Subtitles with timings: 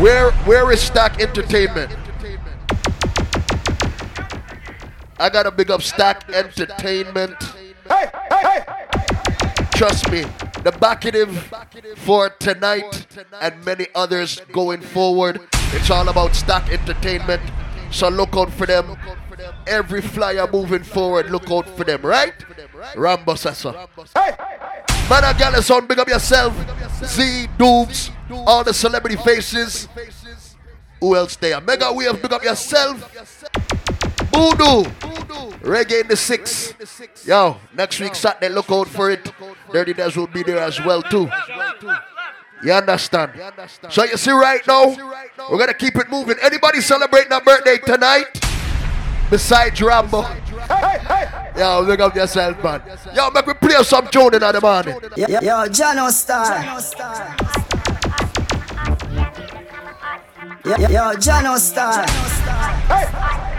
[0.00, 1.94] Where where is Stack Entertainment?
[5.18, 7.36] I gotta big up Stack Entertainment.
[7.88, 8.64] Hey, hey, hey.
[9.74, 10.22] Trust me,
[10.64, 11.52] the backative
[11.96, 13.06] for tonight
[13.40, 15.40] and many others going forward.
[15.72, 17.42] It's all about Stack Entertainment.
[17.90, 18.96] So look out for them.
[19.66, 22.32] Every flyer moving forward, look out for them, right?
[22.96, 23.88] Rambo says so.
[25.12, 26.56] Man and gal, son, big up yourself.
[27.04, 29.86] Z, Dooms, all the celebrity faces.
[31.00, 31.60] Who else there?
[31.60, 32.96] Mega Wave, big up yourself.
[34.32, 34.84] Voodoo.
[35.60, 36.72] Reggae in the six.
[37.26, 39.30] Yo, next week Saturday, look out for it.
[39.70, 41.28] Dirty Dez will be there as well too.
[42.64, 43.32] You understand?
[43.90, 44.96] So you see right now,
[45.50, 46.36] we're gonna keep it moving.
[46.40, 48.51] Anybody celebrating a birthday tonight?
[49.32, 50.26] Besides Rambo.
[51.56, 52.82] Yo, look up yourself, man.
[53.14, 54.94] Yo, make me play some tune in the morning.
[55.16, 56.62] Yo, yo, yo Jono Star.
[60.66, 63.51] Yo, yo, Jono Star.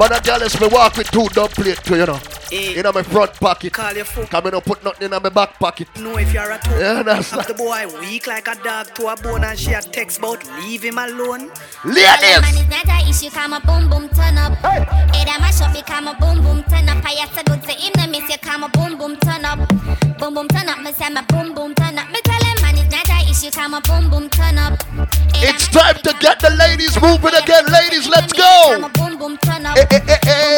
[0.00, 2.18] Man and girl, me walk with two dumb plate too, you know.
[2.50, 2.80] Eh.
[2.80, 3.70] In my front pocket.
[3.74, 4.26] Call your phone.
[4.28, 5.88] Come in and put nothing in my back pocket.
[5.98, 6.80] No, if you're at home.
[6.80, 9.82] Yeah, that's Have the boy weak like a dog to a bone and she a
[9.82, 11.48] text about leave him alone.
[11.48, 12.64] Man, Ladies!
[12.64, 14.56] it's not a issue, come a boom boom turn up.
[14.64, 17.04] Hey, that mash up, become a boom boom turn up.
[17.04, 19.58] I said, good to him, then miss you, come a boom boom turn up.
[20.18, 22.08] Boom boom turn up, me say my boom boom turn up.
[22.08, 22.19] Me tell him, man,
[23.30, 24.82] it's not a a boom boom turn up.
[24.82, 27.64] Hey, that It's mash time to get the ladies moving again.
[27.70, 28.88] Ladies, let's go!
[28.98, 29.76] boom boom turn up.
[29.78, 30.50] Eh, eh, eh.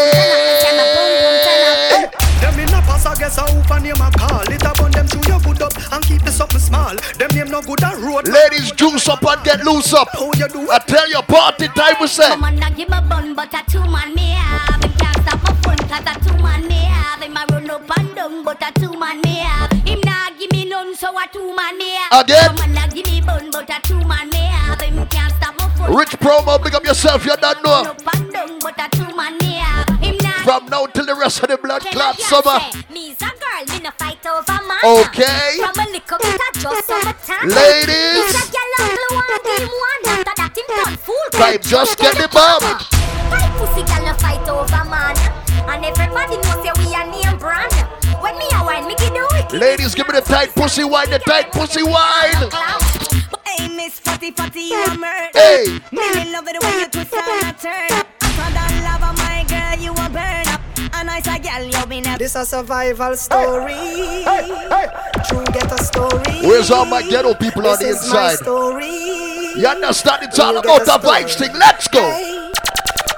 [2.41, 4.43] Them in a pass, I guess I hope and name a call.
[4.51, 6.97] It up on them shoe you good up and keep the something small.
[7.19, 8.27] Them name no good a road.
[8.29, 10.09] Ladies, juice up and get loose up.
[10.13, 12.29] How you do I tell you, party time we say.
[12.29, 14.83] Come on, now give me bun, but a two man me have.
[14.83, 17.21] Him can't stop my fun, cause a two man me have.
[17.21, 19.82] Him a run up and down, but a two man me have.
[20.93, 21.97] Him nah give me none, so a two man me.
[22.13, 22.57] Again?
[22.57, 24.81] Come on, now give me bun, but a two man me have.
[24.81, 25.95] Him can't stop my fun.
[25.95, 27.83] Rich promo, big up yourself, you don't know.
[27.83, 29.63] up and down, but a two man me.
[30.05, 32.61] Him nah From now till the rest of the blood clot summer.
[32.93, 34.85] Me's a girl, me no fight over man.
[34.85, 35.57] Okay.
[35.65, 37.49] From a little bit of just summertime.
[37.49, 38.29] Ladies.
[38.29, 40.03] It's a girl ugly one, give him one.
[40.13, 41.27] After that, him done fool.
[41.33, 42.61] Vibe, just get the bomb.
[42.61, 45.17] Fight pussy girl no fight over man.
[45.73, 46.37] And everybody
[49.53, 52.49] Ladies, give me the tight pussy wine, the tight pussy wine.
[53.45, 55.29] Hey, Miss Fatty Fatty, you a murder.
[55.35, 55.65] Hey.
[55.93, 58.07] Me, me love it when you twist and a turn up.
[58.23, 60.61] Hotter than lava, my girl, you a burn up.
[60.95, 62.19] A nice girl, you been up.
[62.19, 63.75] This a survival story.
[65.29, 66.41] True get a story.
[66.49, 68.43] Where's all my ghetto people on the This is my inside?
[68.45, 68.87] story.
[69.61, 70.23] You understand?
[70.25, 71.25] It's all You about the a story.
[71.25, 71.53] vibes thing.
[71.59, 72.01] Let's go.
[72.01, 72.42] Hey.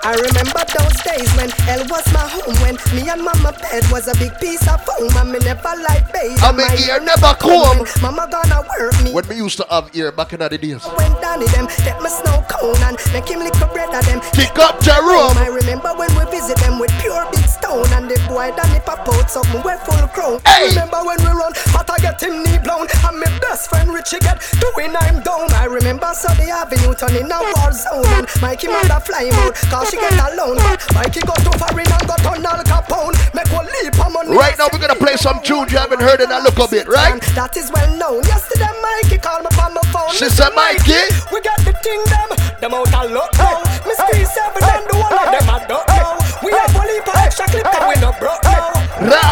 [0.05, 4.07] I remember those days when hell was my home When me and mama bed was
[4.07, 7.89] a big piece of foam And me never like bathe And me ear never comb.
[8.03, 10.85] Mama gonna work me When we used to have ear back in the days.
[10.85, 14.21] When Danny them get me snow cone And make him lick a bread of them
[14.37, 15.39] Kick up Jerome.
[15.41, 19.07] I remember when we visit them with pure big stone And the boy Danny pop
[19.09, 20.39] out something we full crown.
[20.47, 20.69] Hey.
[20.71, 22.87] Remember when we run, but I get him knee blown.
[23.07, 25.53] And my best friend Richie get doing I'm down.
[25.55, 28.07] I remember Sunday Avenue turning a war zone.
[28.15, 30.57] And Mikey mother fly mode, cause she get alone.
[30.59, 33.15] But Mikey got too far in and got on Al Capone.
[33.35, 34.37] Make one leap on money.
[34.37, 36.87] Right now, we're gonna play some tunes you haven't heard in a look a bit,
[36.89, 37.21] right?
[37.35, 38.23] That is well known.
[38.25, 40.15] Yesterday Mikey called me from my phone.
[40.15, 41.11] She said, Mikey.
[41.33, 43.74] we got the thing them, them out of luck now.
[43.87, 46.17] Me squeeze seven and the one of them I don't know.
[46.43, 48.73] We have only for extra clip and we no broke now.
[49.05, 49.25] Ra,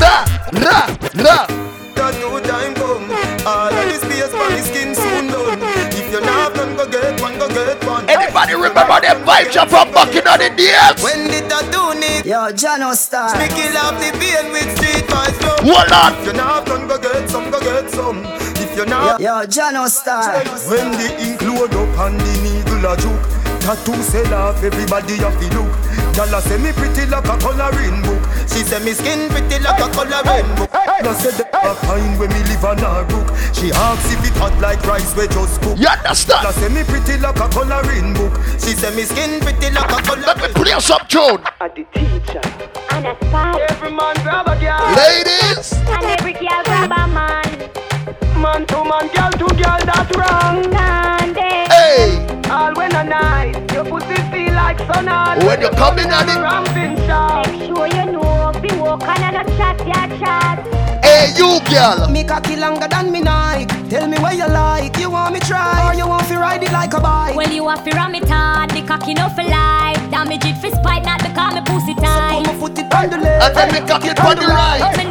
[0.00, 0.14] ra,
[0.64, 0.78] ra,
[1.24, 1.38] ra.
[1.96, 3.10] That no time come.
[3.46, 5.60] All of this space for the skin soon done.
[5.92, 8.08] If you not have go get one, go get one.
[8.08, 11.02] Anybody remember them vibes you from back in the days?
[11.04, 13.36] When the tattoo need, Yo, Jono Star.
[13.38, 15.66] me kill off the pain with street vibes from.
[15.68, 16.12] Hold on.
[16.20, 18.24] If you not have none, go get some, go get some.
[18.56, 20.32] If you not Yo, yo, Jono Star.
[20.70, 23.37] When the ink load up and the needle a juke
[23.68, 25.68] Tattoo sell off, everybody have to look.
[26.16, 28.24] Gyal a say me pretty like a coloring book.
[28.48, 30.72] She say me skin pretty like a coloring book.
[31.04, 34.32] No say the a kind when me live on her book She asks if it
[34.40, 35.76] hot like rice we just cook.
[35.76, 36.48] You Gyal understand?
[36.48, 38.32] a say me pretty like a coloring book.
[38.56, 41.44] She say me skin pretty like a Let me coloring play some tune.
[41.60, 43.52] And a spy.
[43.68, 44.80] Every man grab a girl.
[44.96, 47.52] Ladies, And every girl grab a man.
[48.40, 50.64] Man to man, girl to girl, that's wrong.
[50.72, 52.17] And they hey,
[52.50, 56.40] All when a night, your pussy feel like sun on when you coming at it,
[56.40, 58.52] Ramping shot make sure you know.
[58.62, 60.56] Be walk on and a chat, yeah, chat.
[61.04, 62.08] Hey, you girl.
[62.08, 63.66] Me cocky longer than me Nike.
[63.90, 64.96] Tell me what you like.
[64.98, 67.34] You want me try or you want to ride it like a bike?
[67.36, 70.00] Well, you have to ram it hard, the cocky no for life.
[70.10, 72.46] Damage it for spite, not because me pussy tight.
[72.46, 73.44] I'ma put it on the left.
[73.44, 75.07] And then me cock it on the right.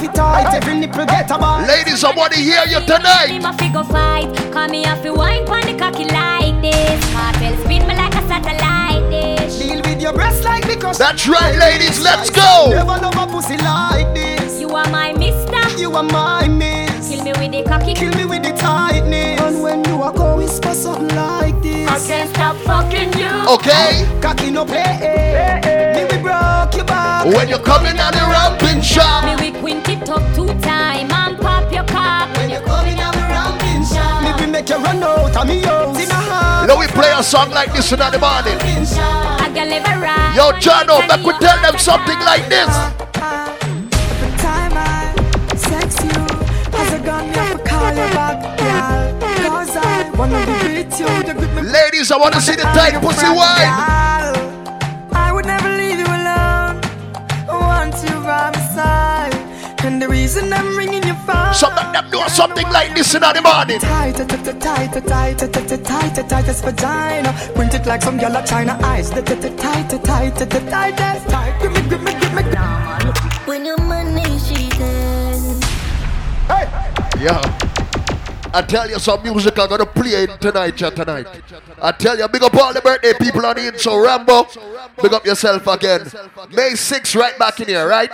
[0.00, 0.54] Right, titty appetite.
[0.54, 1.66] Every nipple get a bite.
[1.68, 3.38] Ladies, I want to hear you Me tonight.
[3.42, 7.04] ma figure fight, cause me have to wine pon the cocky like this.
[7.12, 9.58] Kartel spin me like a satellite dish.
[9.58, 12.00] Deal with your breast like because That's right, ladies.
[12.00, 12.68] Let's go.
[12.70, 14.60] Never love a pussy like this.
[14.60, 15.78] You are my mister.
[15.78, 17.08] You are my miss.
[17.08, 17.94] Kill me with the cocky.
[17.94, 19.40] Kill me with the tightness.
[19.40, 21.88] And when you are go whisper something like this.
[21.88, 23.30] I can't stop fucking you.
[23.54, 24.06] Okay.
[24.20, 25.94] Cocky no play.
[25.94, 26.59] Me we broke your back.
[27.24, 29.40] When you're coming on the ramping Me shop.
[29.40, 32.34] we quint it up two time and pop your cock.
[32.36, 34.22] When you're coming on the ramping shot.
[34.24, 36.00] Me we make you run out of me house.
[36.02, 36.68] In a heart.
[36.68, 38.56] Now we play a song like this in the morning.
[38.56, 40.34] I can live a ride.
[40.34, 42.72] Yo, Jono, oh, back we tell them something like this.
[43.20, 45.12] Every time I
[45.56, 46.24] sex you,
[46.72, 47.60] as a gun, you
[59.90, 61.52] And the reason I'm ringing your phone.
[61.52, 63.80] So let them do something like this in the morning.
[63.80, 67.32] Tighter, tighter, tighter, tighter, tighter, tighter, tighter, vagina.
[67.56, 69.10] Printed like some yellow china eyes.
[69.10, 70.70] Tighter, tighter, tighter, tighter,
[71.28, 72.42] tighter give me, give me, give me.
[73.46, 75.64] When your money she dance.
[76.46, 76.68] Hey,
[77.18, 77.69] yeah.
[78.52, 81.26] I tell you some music I'm gonna play in tonight, yeah, tonight.
[81.80, 84.48] I tell you, big up all the birthday people on in, so Rambo,
[85.00, 86.02] big up yourself again.
[86.50, 88.10] May 6th, right back in here, right?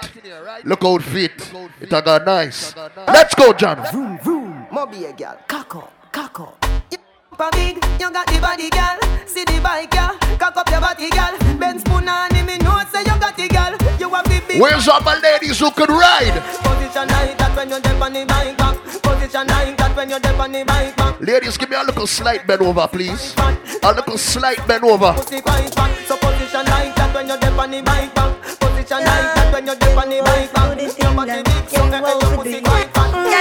[0.65, 1.53] Look out fit.
[1.81, 2.75] It a got nice.
[3.09, 3.85] Let's go, John.
[3.91, 4.67] Vroom, vroom.
[4.71, 5.39] Moby a girl.
[5.49, 6.67] Cock up, cock up.
[6.91, 6.99] You
[7.39, 8.99] a big, you got the body, girl.
[9.27, 10.19] See the bike, girl.
[10.39, 11.59] Cock up your body, girl.
[11.59, 13.73] Ben spoon on him, me know say you got the girl.
[13.99, 14.61] You have the big.
[14.61, 16.43] Where's all my ladies who could ride?
[16.63, 18.77] Position like that when you're on the bike back.
[19.03, 21.21] Position like when you're deep on the bike back.
[21.21, 23.35] Ladies, give me a little slight bend over, please.
[23.83, 25.13] A little slight bend over.
[25.15, 28.43] Pussy quite fat, so position like that when you're deep on the bike back.
[28.61, 30.99] Position like that when you're deep on the bike back.
[30.99, 33.36] Your body big, so that your pussy quite fat.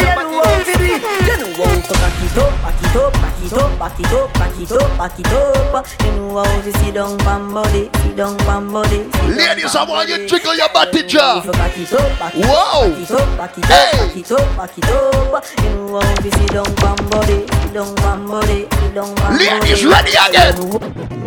[1.94, 4.98] Back it up, back it up, back it up, back it up, back it up,
[4.98, 5.86] back it up.
[6.06, 9.04] You know how to sit down, bam body, sit down, bam body.
[9.04, 10.28] sit down, Ladies, I bam want you body.
[10.28, 11.44] to jiggle your body, If jaw.
[11.44, 12.92] you back it up, back it Whoa.
[12.92, 13.92] up, back it up, back it Hey.
[13.92, 15.46] up, back it up, back it up.
[15.64, 19.38] You know how to sit down, bam body, sit down, bam body, sit down, bam
[19.38, 19.46] body.
[19.46, 21.25] Ladies, ready again.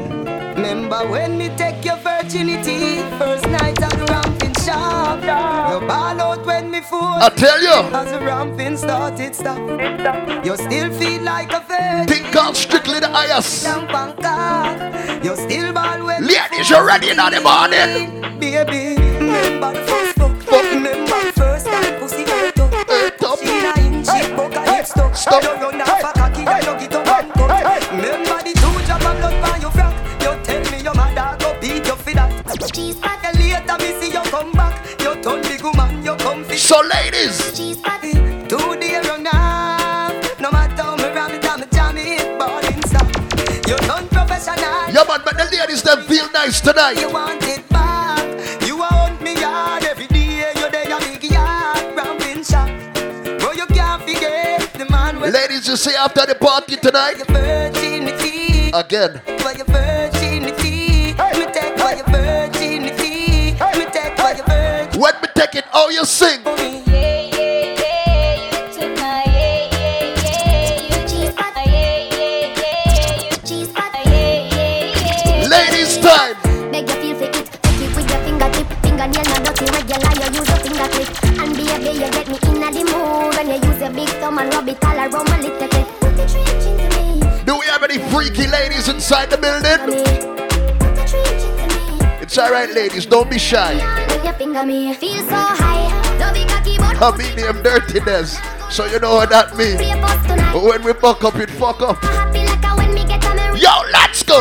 [0.58, 5.20] Remember when me take your virginity First night at the ramping shop
[5.70, 7.94] You ball out when me fool I tell you.
[7.94, 9.60] As the ramping started stop
[10.44, 13.66] You still feel like a virgin Think God strictly the highest.
[13.66, 18.40] Jump and cock You still ball when Ladies, you ready in the morning?
[18.40, 22.58] Baby, remember the first fuck Remember the first time pussy hurt
[23.22, 23.38] up.
[23.38, 25.44] She na inch it, buck a hip stuck Stop.
[25.44, 26.17] You run a
[36.68, 37.38] So, ladies,
[38.46, 42.38] Two day run off No matter how me ram it, I'm jam it.
[42.38, 43.06] Ballin' stop
[43.66, 47.00] You done professional yeah, man, but the ladies, them feel nice tonight.
[47.00, 48.20] You want it back.
[48.66, 49.84] You a me yard.
[49.84, 51.96] Every day You there a big yard.
[51.96, 52.68] Ramping shop
[53.40, 57.22] Bro you can't forget The man Ladies, you see after the party tonight?
[58.74, 59.22] Again.
[65.90, 66.04] Yeah,
[66.86, 68.88] yeah, yeah.
[75.48, 76.36] Ladies, time.
[76.70, 78.66] Beg you feel for it, take it with your fingertip.
[78.82, 81.08] Fingernail not dirty, regular you use your finger clip.
[81.40, 84.52] And baby, you get me inna the mood when you use your big thumb and
[84.52, 85.86] rub it all around my little clip.
[86.00, 90.27] Put the trench into me, Do we have any freaky ladies inside the building?
[92.28, 93.06] It's alright, ladies.
[93.06, 93.80] Don't be shy.
[93.80, 94.36] I
[97.16, 98.36] mean them dirtiness.
[98.68, 99.80] So you know what that means.
[100.52, 101.96] But when we fuck up, it fuck up.
[103.56, 104.38] Yo, let's go.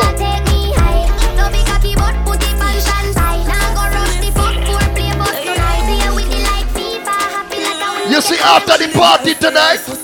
[8.10, 9.97] You see, after the party tonight,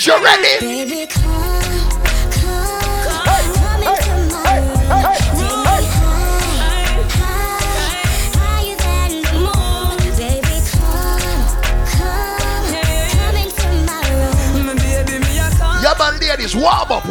[0.00, 0.58] ladies, you ready?
[0.60, 1.90] Baby, come,
[2.30, 3.20] come,
[3.54, 5.02] come into my room.
[5.02, 5.48] Take me
[5.84, 6.48] high,
[7.18, 7.60] high,
[8.38, 9.98] higher than the moon.
[10.16, 11.20] Baby, come,
[11.86, 12.68] come,
[13.10, 14.76] come into my room.
[14.76, 17.04] Baby me a come Yeah, man, ladies, warm up,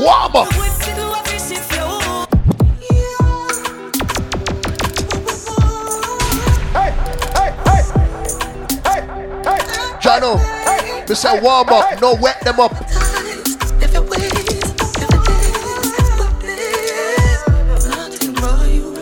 [11.10, 12.72] We say warm up, no wet them up.
[13.82, 15.58] If your ways, if it is
[16.20, 18.94] what it is, nothing for you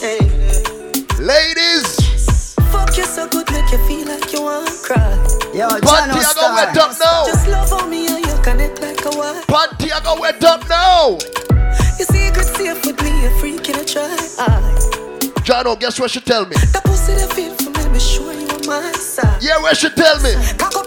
[0.00, 1.04] change.
[1.20, 5.12] Ladies, Fuck you so good, make you feel like you want to cry.
[5.52, 7.26] Yo, panty I go wet up now.
[7.26, 9.42] Just love on me and you connect like a wire.
[9.42, 11.18] Panty I go wet up now.
[11.98, 14.16] Your secret safe with me, a freak in a try.
[15.44, 16.56] Jono, guess what she tell me?
[16.72, 19.42] That pussy that feel for me, be sure you on my side.
[19.42, 20.32] Yeah, what she tell me?
[20.56, 20.83] Cock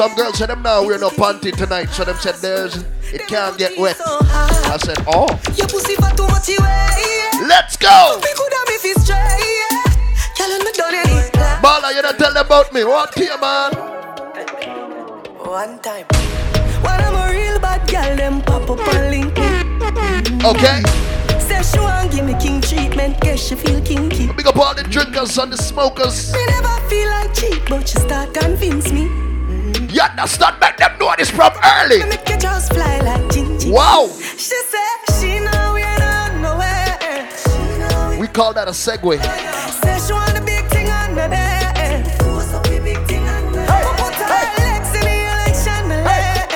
[0.00, 2.74] Some girls said them now we're no panty tonight, so them said there's
[3.12, 4.00] it can't get wet.
[4.00, 5.28] I said, oh,
[5.58, 6.48] Your pussy for too much
[7.46, 8.16] let's go.
[8.16, 9.20] Me could have if it's straight,
[9.60, 9.84] yeah.
[10.38, 11.60] Girl, and me done it.
[11.60, 12.82] Bala, you don't tell them about me.
[12.82, 13.72] What here, man?
[15.36, 16.06] One time.
[16.80, 20.46] When I'm a real bad girl, them pop up and link me.
[20.48, 20.80] Okay.
[21.38, 24.32] Say she want give me king treatment, guess she feel kinky.
[24.32, 26.32] Big up all the drinkers and the smokers.
[26.32, 29.29] Me never feel like cheap, but she start convince me.
[29.92, 30.56] You understand?
[30.60, 32.04] Make them know this from early.
[32.04, 33.72] Make you just fly like Gingy.
[33.72, 34.08] Wow.
[34.38, 37.28] She said she know we not nowhere.
[37.34, 39.18] She We call that a segue.
[39.82, 42.06] Say she want the big thing on the bed.
[42.54, 43.96] Up, the big thing on the bed?
[43.98, 46.54] Put her legs in the election, me leg.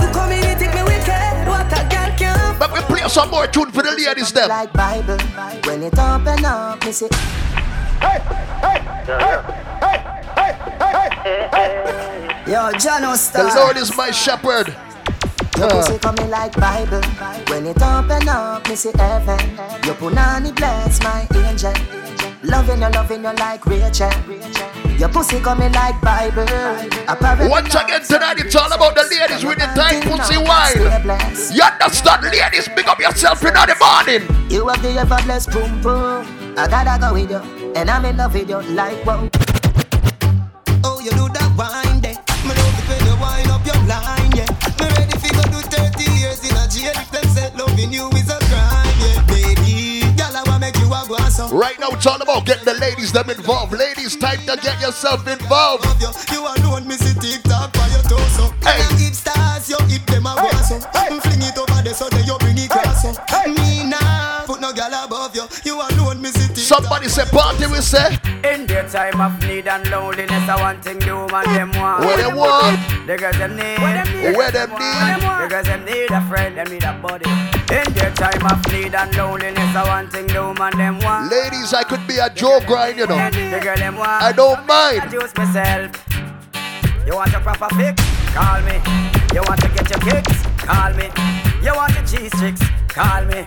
[0.00, 1.48] You come in, you think me wicked.
[1.52, 4.48] What a girl can But we play some more tune for the ladies them.
[4.48, 5.18] Like Bible,
[5.68, 7.08] when it open up, me say,
[12.46, 14.68] Yo, Jono The Lord is my shepherd.
[15.58, 15.98] Your pussy ah.
[15.98, 17.02] coming like Bible.
[17.50, 19.40] When it open up, me see heaven.
[19.82, 21.74] Your punani bless my angel.
[22.44, 24.12] Loving you, loving you like Rachel.
[24.98, 26.46] Your pussy coming like Bible.
[27.08, 30.78] Apparently Once again tonight, it's all about the ladies with the tight pussy wine.
[31.50, 32.68] You understand, ladies?
[32.68, 34.22] Pick up yourself in the morning.
[34.48, 36.54] You have the ever blessed boom boom.
[36.56, 39.28] I gotta go with you, and I'm in love with you like wow.
[41.06, 42.18] You do that wine there.
[42.42, 44.50] Me love it when you wind up your line, yeah.
[44.82, 46.98] Me ready fi go do 30 years in a jail.
[46.98, 50.02] If them say loving you is a crime, yeah, baby.
[50.18, 51.14] Girl, I wanna make you a go.
[51.54, 53.78] Right now, it's all about getting the ladies them involved.
[53.78, 55.86] Ladies, time to get yourself involved.
[56.02, 58.50] You, you alone, me see TikTok by your torso.
[58.66, 58.82] Hey.
[58.82, 59.06] Hey.
[59.06, 60.74] Hip stars, you hip them a go so.
[61.06, 63.14] Mm, fling it over there so that you bring it cross so.
[63.46, 65.46] Me nah, put no girl above you.
[65.62, 66.82] You alone, me see TikTok.
[66.82, 68.18] Somebody say party, we say.
[68.42, 72.04] In their time of need and loneliness, I want thing the woman them want.
[72.04, 72.76] What they want?
[73.06, 73.80] The girls them need.
[73.80, 74.36] Where them need?
[74.36, 75.16] Where them need?
[75.40, 77.30] The girls them need a friend, them need a buddy.
[77.72, 81.32] In their time of need and loneliness, I want thing the woman them want.
[81.32, 83.16] Ladies, I could be a Joe grind, you know.
[83.16, 84.22] The girl them want.
[84.22, 85.04] I don't mind.
[85.04, 85.96] Introduce myself.
[87.06, 87.96] You want a proper fix?
[88.36, 88.76] Call me.
[89.32, 90.42] You want to get your kicks?
[90.68, 91.08] Call me.
[91.64, 92.60] You want the cheese sticks?
[92.88, 93.40] Call me.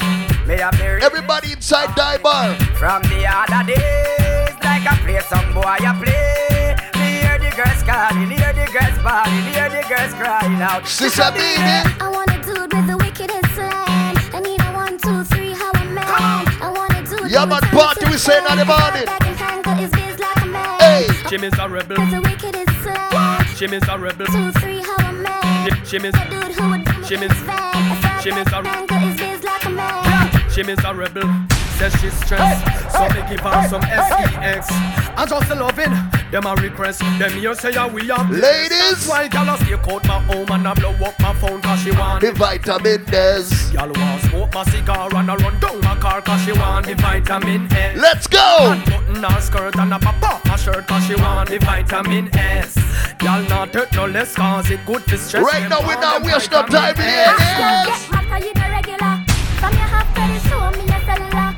[0.48, 2.56] May I be Everybody inside Dy Bar.
[2.82, 4.49] From the other days,
[4.80, 6.76] like I play some boy, I play.
[7.00, 10.88] Me hear the girls calling, hear the girls bawling, hear the girls crying out.
[10.88, 11.84] Sister Beanie.
[12.00, 14.16] I want a dude with the wickedest slang.
[14.34, 16.06] I need a one, two, three, how a man.
[16.08, 19.06] I want a dude Yeah, who man, party we say in the morning.
[19.06, 20.80] That can handle his biz like a man.
[20.80, 21.08] Hey.
[21.30, 21.98] Jimmy's a rebel.
[22.00, 23.46] With the wickedest slang.
[23.56, 24.26] Jimmy's a rebel.
[24.28, 25.86] Two, three, how a man.
[25.86, 27.36] Jimmy's A dude who would Jimmy's
[28.24, 30.50] Jimmy's a handle his biz like a man.
[30.54, 31.49] Jimmy's a rebel.
[31.80, 34.68] Says she's stressed, so me give her some sex.
[35.16, 35.96] I just loving
[36.30, 37.00] them a request.
[37.18, 39.08] Them here say yeah, we are Ladies.
[39.08, 41.92] Why gyal a stake out my home and I blow up my phone cause she
[41.92, 43.48] want The vitamin des.
[43.72, 46.86] Gyal want to smoke my cigar and I run down my car cause she want
[46.86, 47.98] the vitamin S.
[47.98, 48.76] Let's go.
[48.86, 52.76] Button her skirt and a pop off my shirt cause she want the vitamin S.
[53.20, 55.46] Gyal not hurt no less cause it good for stress.
[55.46, 57.08] Right now, we not waste no time, ladies.
[57.88, 59.24] Get matter, you the regular.
[59.60, 61.49] From your half credit, show me your cellular.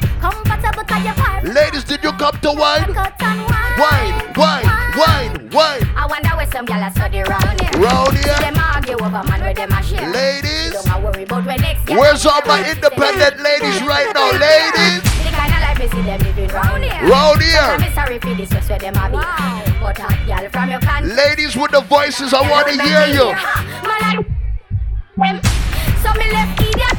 [1.43, 2.93] Ladies, did you come to wine?
[2.93, 3.79] Cut and wine.
[3.81, 5.83] Wine, wine, wine, wine.
[5.97, 7.81] I wonder where some gyal a study round here.
[7.81, 8.35] Round here.
[8.35, 10.07] See them argue over man where them a share.
[10.11, 10.71] Ladies.
[10.85, 11.89] Don't worry about where next.
[11.89, 15.01] Where's all my independent ladies right now, ladies?
[15.01, 17.09] The kind of life we see them living round here.
[17.09, 17.59] Round here.
[17.59, 19.17] I'm sorry for this, just where them a be.
[19.81, 21.13] But hot gyal from your country.
[21.13, 23.27] Ladies with the voices, I want to hear you.
[25.17, 25.51] Man, I
[26.01, 26.90] so me left idiot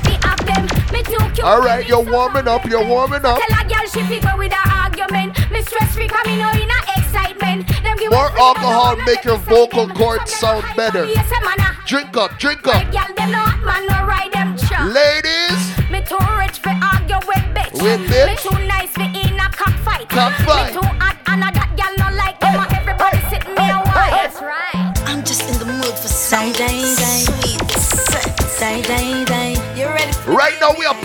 [1.43, 3.41] All right, you're warming up, you're warming up.
[3.41, 5.37] Tell a girl she fi go with a argument.
[5.51, 7.67] Me stress free coming out in a excitement.
[7.83, 11.07] Them give More alcohol make your vocal cords sound better.
[11.07, 11.59] Yes, man.
[11.61, 12.85] a- Drink up, drink up.
[12.93, 14.93] girl, them no hot man no ride them truck.
[14.95, 17.83] Ladies, Me too rich for argue with bitch.
[17.83, 18.27] With bitch?
[18.29, 20.09] Me too nice for in a cockfight.
[20.09, 20.92] Cockfight.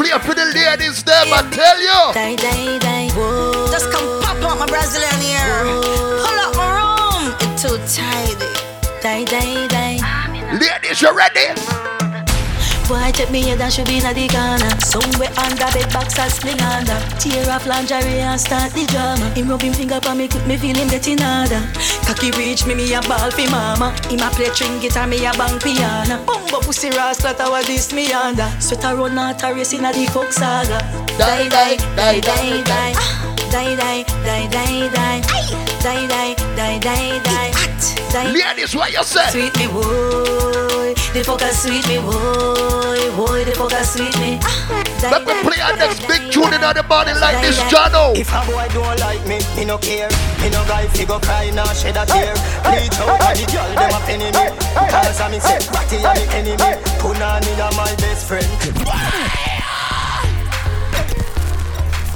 [0.09, 2.13] Right now we are playing for the ladies, them, I tell you.
[2.13, 3.07] Die, die, die.
[3.71, 5.63] Just come pop want my Brazilian here.
[6.23, 7.35] Pull up my room.
[7.39, 8.45] It's too tidy.
[9.01, 10.59] Die, die, die.
[10.59, 11.96] Ladies, you ready?
[12.87, 14.71] Boy, take me head and should be in the corner.
[14.79, 16.95] Somewhere under bed box and sling under.
[17.19, 19.27] Tear off lingerie and start the drama.
[19.35, 21.59] Him rub him finger for me, quick me feel him getting harder.
[22.07, 23.91] Cocky reach me, me a ball for mama.
[24.07, 26.23] Him a play string guitar, me a bang piano.
[26.23, 28.47] Bumbo pussy rascal, that was this me under.
[28.61, 30.79] Sweater run out a race in a the coke saga.
[31.19, 32.93] Die, die, die, die, die.
[33.51, 35.21] Die, die, die, die, die.
[35.83, 37.51] Die, die, die, die, die.
[38.13, 38.31] Die.
[38.31, 39.27] Ladies, what you say?
[39.27, 40.66] Sweet me, boy.
[41.17, 43.01] The fucker sweet me, boy.
[43.17, 44.37] Boy, the fucker sweet me.
[44.37, 44.85] Ah.
[45.01, 48.13] Let me play our next big tune in the body like this, Jono.
[48.13, 50.13] If a boy don't like me, me no care.
[50.37, 52.37] Me no guy fi go cry nah shed a tear.
[52.69, 54.45] Bleach out all the girl them a penny me.
[54.93, 56.77] Cause I me say Ratty a me enemy.
[57.01, 58.45] Punani a my best friend.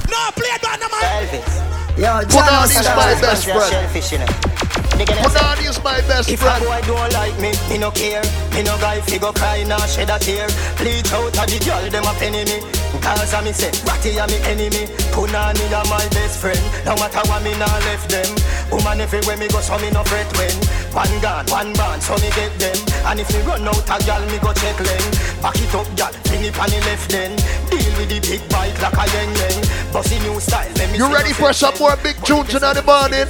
[0.06, 1.02] No, play it, man, man.
[1.26, 1.50] Elvis.
[1.98, 4.51] Yo, Punani is my is best friend.
[4.92, 5.14] Shellfish, you know.
[5.16, 6.62] Nigga, them say- Punani is my best If friend.
[6.62, 8.22] a boy don't like me, me no care.
[8.52, 10.46] Me no guy fi go cry nah shed a tear.
[10.78, 12.60] Bleach out all the girl them a penny me.
[13.00, 14.86] Cause I me say Ratty a me enemy.
[15.12, 16.60] Punani a my best friend.
[16.84, 18.28] No matter what me nah left them.
[18.70, 20.54] Woman everywhere me go so me no fret when.
[20.92, 22.76] One gun, one band, so me get them.
[23.08, 25.04] And if me run out a gal, me go check them.
[25.40, 27.32] Back it up, gal, bring it on the left then.
[27.72, 29.58] Deal with the big bike like a yang yang.
[29.92, 33.26] Bossy new style, let me You ready for some more big tunes in the morning?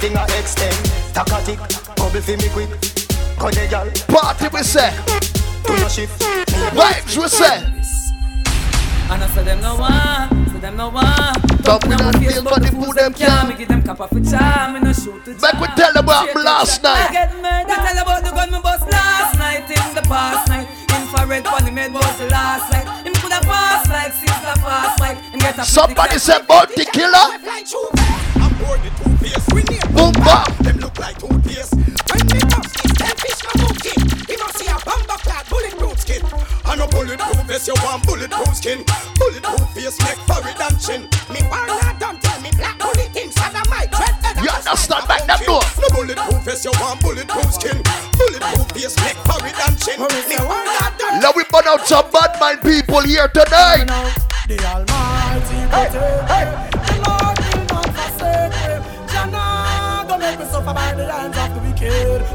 [1.13, 1.57] Finger
[1.95, 2.69] bubble fi me quick.
[3.37, 4.89] Cut the gal, Party we say.
[5.65, 6.19] do no shift.
[6.73, 7.61] Vibes we say.
[9.11, 11.33] And I say them no one, say them no one.
[11.61, 14.21] But we not feel for the food them Can't me give them cap off a
[14.21, 17.09] charm, me no shoot to Back we tell about last night.
[17.09, 17.77] I get murdered.
[17.77, 20.67] Tell about the gun me bust last night in the past night.
[20.89, 23.05] Infrared funny made was the last night.
[23.05, 25.17] Him coulda pass like sister fast like.
[25.29, 27.37] Him Somebody said Bounty Killer.
[28.41, 29.45] I'm bored with two-face.
[29.53, 30.45] We need Boom bam.
[30.65, 31.75] Them look like toothpaste.
[31.75, 33.95] When me touch this, them fish my monkey.
[34.29, 36.21] He must see a bamba clad bulletproof skin.
[36.65, 38.83] And a bulletproof vest, you want bulletproof skin.
[39.19, 41.01] Bulletproof face, neck, forehead and chin.
[41.29, 44.15] Me want not done tell me black bullet inside of my dread.
[44.43, 45.61] You understand back that door?
[45.79, 47.77] No bulletproof vest, you want bulletproof skin.
[48.17, 49.99] Bulletproof face, neck, forehead and chin.
[50.01, 53.85] Me want not done Let we burn out some bad mind people here tonight.
[54.47, 56.72] The Almighty protect me.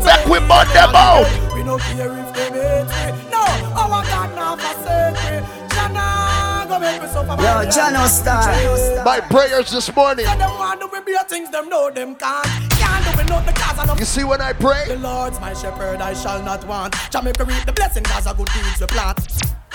[0.09, 0.31] Wicked.
[0.31, 1.29] We burn them out.
[1.55, 3.31] We no care if they hate me.
[3.31, 3.45] No,
[3.77, 5.47] our God not forsake me.
[5.75, 9.05] Jana go make me suffer Yo, the Jono hands of the Star.
[9.05, 10.25] My prayers this morning.
[10.25, 12.47] Them want to be things them know them can't.
[12.81, 14.85] Can't do it, not the cause of You see when I pray?
[14.89, 16.95] the Lord's my shepherd, I shall not want.
[17.11, 19.19] Jamaica reap the blessing, cause of good deeds we plant.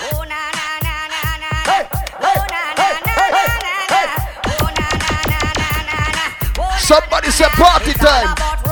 [0.00, 1.50] Oh na na na na na.
[2.20, 4.02] Oh na na na na na na.
[4.46, 6.24] Oh na na na na na na.
[6.58, 8.63] Oh, Somebody na, say party time.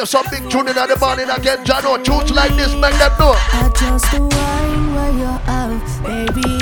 [0.00, 0.06] Happy.
[0.06, 2.02] But we play some big tune in the morning again, Jono.
[2.02, 3.34] Tunes like this, make them know.
[3.36, 6.58] I just the wine where you're out, baby.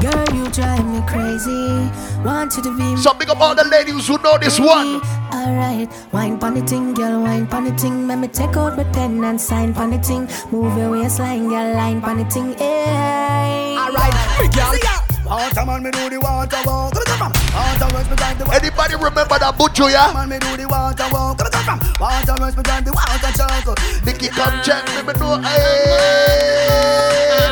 [0.00, 1.90] Girl, you drive me crazy.
[2.24, 5.00] Want you to be So big up all the ladies who know this one.
[5.32, 8.06] Alright, wine pon the ting, girl, wine pon the ting.
[8.06, 10.28] Let me take out my pen and sign pon the ting.
[10.50, 12.54] Move your waistline, girl, line pon the ting.
[12.54, 13.74] Hey.
[13.76, 13.78] Eh.
[13.78, 15.08] Alright, we girl.
[15.28, 16.94] Water man, me do the water walk.
[16.94, 18.60] Come on, come Water rush me drive the water.
[18.88, 20.16] Anybody remember that butcher, yeah?
[20.16, 21.36] Man, me do the water walk.
[21.36, 23.76] Come on, come Water rush me the water chuckle.
[24.00, 25.36] Nicky, come check me, me know.
[25.44, 26.32] Hey,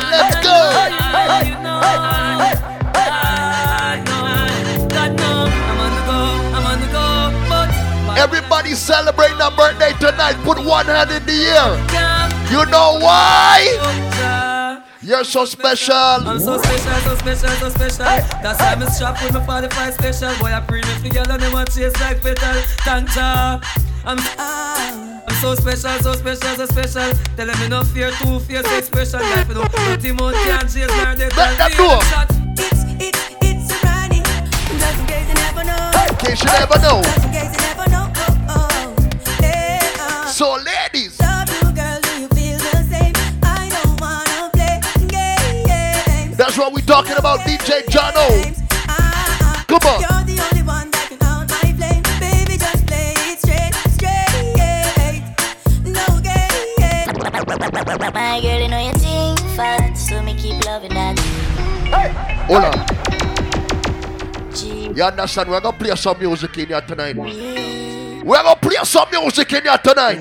[0.09, 0.57] let's go.
[8.17, 10.41] Everybody celebrating a birthday tonight.
[10.41, 11.77] Put one hand in the air.
[12.49, 14.46] You know why?
[15.07, 15.95] You're so special.
[15.95, 18.03] I'm so special, so special, so special.
[18.43, 20.35] That's why I'm strapped with my 45 special.
[20.43, 22.61] Boy, I premium for girl and them want chase like petal.
[22.83, 23.61] Thank ya.
[24.03, 27.09] I'm, I'm so special, so special, so special.
[27.37, 29.21] Tell them me no fear, two fears, expression.
[29.21, 31.37] Life, you know, nothing more can chase my death.
[31.37, 32.03] Let them know.
[32.59, 34.27] It's, it's, it's a running.
[34.27, 35.87] Just in case you never know.
[36.03, 36.99] In case you never know.
[37.01, 38.11] Just in case you never know.
[38.11, 39.39] Oh, oh.
[39.39, 40.27] Yeah, uh.
[40.27, 40.76] So, ladies,
[46.57, 48.25] That's what we talking about, DJ Jono.
[49.67, 50.01] Come on.
[58.11, 61.19] My girl, you know you think fast, so me keep loving that.
[61.89, 62.09] Hey,
[62.47, 62.73] hold on.
[64.95, 65.49] You understand?
[65.51, 67.15] We're gonna play some music in here tonight.
[67.17, 68.23] Yeah.
[68.23, 70.17] We're gonna play some music in here tonight.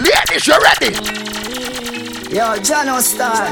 [0.00, 1.29] Ladies, you ready?
[2.30, 3.50] Yo, Jono Star.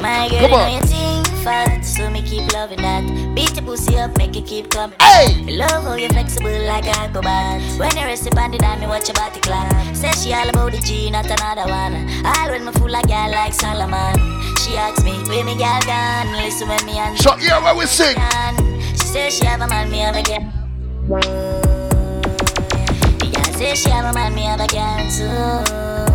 [0.00, 0.70] My girl, Come you on.
[0.70, 3.02] know you think fat, so me keep loving that.
[3.34, 4.96] Beat your pussy up, make it keep coming.
[5.00, 5.56] Hey!
[5.56, 7.60] Love how you flexible like a acrobat.
[7.80, 9.74] When you rest upon the dime, me watch your body clap.
[9.96, 12.08] Say she all about the G, not another one.
[12.24, 14.14] All when me fool like girl like Solomon.
[14.62, 16.30] She asks me, where me girl gone?
[16.36, 18.16] Listen when me and So here where we sing.
[18.92, 20.46] She say she have a man, me have a girl.
[23.18, 26.07] The girl say she have a man, me have a girl too.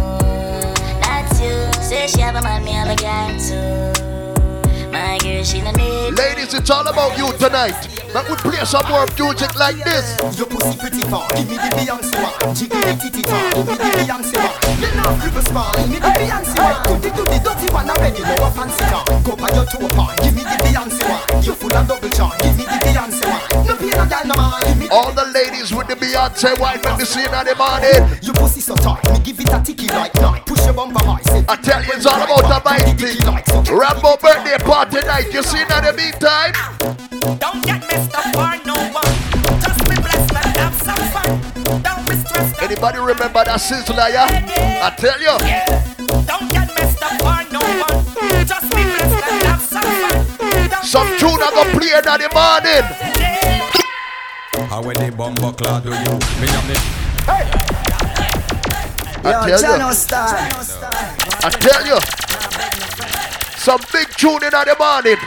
[1.94, 2.18] That's you.
[2.18, 4.90] Say she have a man, me have a girl too.
[4.92, 6.18] My girl, she no need.
[6.18, 7.90] Ladies, it's all about you tonight.
[8.14, 10.38] But we play some more music like this.
[10.38, 12.56] Your pussy pretty far, give me the Beyonce one.
[12.56, 14.54] Jiggy the titty far, give me the Beyonce one.
[14.78, 17.02] You know grip a smile, give me the Beyonce one.
[17.02, 19.04] Do the do the dirty one already, know a fancy car.
[19.26, 21.42] Go by your toe part, give me the Beyonce one.
[21.42, 23.67] You full of double charm, give me the Beyonce one.
[23.67, 26.82] No pain, no gal, no man, give me All the ladies with the Beyonce wine,
[26.84, 28.19] let me see in the morning.
[28.21, 30.45] You pussy so tight, me give it a ticky like night.
[30.45, 33.23] Push your bumper high, say I tell you, it's all about the bite thing.
[33.71, 36.54] Rambo birthday party night, you see in the meantime?
[37.39, 39.13] Don't get messed up for no one.
[39.63, 41.32] Just be blessed and have some fun.
[41.80, 42.62] Don't be stressed.
[42.62, 44.28] Anybody remember that sizzler, yeah?
[44.84, 45.36] I tell you.
[46.28, 48.45] Don't get messed up for no one.
[48.45, 48.93] Just be
[50.84, 52.86] Some tune I go play in the morning.
[54.69, 55.96] How when the bumbo clad do you?
[55.96, 56.76] Me and me.
[59.26, 59.93] I Yo, tell you.
[59.93, 60.28] Star.
[61.41, 62.00] I tell you.
[63.58, 65.17] Some big tune in the morning.